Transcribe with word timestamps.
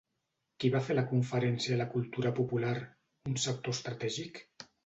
Qui 0.63 0.71
va 0.75 0.79
fer 0.85 0.95
la 0.95 1.03
conferència 1.11 1.77
La 1.83 1.87
cultura 1.93 2.33
popular, 2.41 2.75
un 3.33 3.39
sector 3.47 3.79
estratègic? 3.81 4.43